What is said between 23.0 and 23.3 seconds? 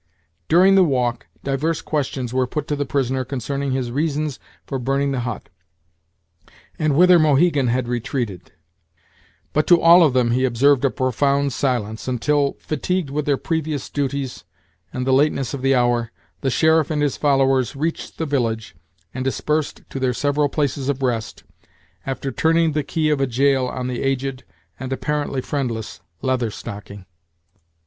of a